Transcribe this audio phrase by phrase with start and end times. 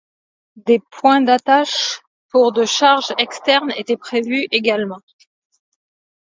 [0.55, 1.99] Des points d'attache
[2.31, 3.99] pour de charge externe étaient
[4.49, 5.27] également prévus.